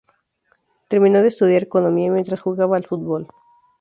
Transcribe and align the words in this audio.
Terminó 0.87 1.21
de 1.21 1.27
estudiar 1.27 1.61
economía 1.61 2.11
mientras 2.11 2.41
jugaba 2.41 2.75
al 2.75 2.87
fútbol. 2.87 3.27